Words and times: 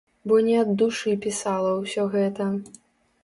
Бо 0.29 0.37
не 0.45 0.53
ад 0.61 0.71
душы 0.81 1.13
пісала 1.27 1.75
ўсё 1.81 2.07
гэта. 2.17 2.49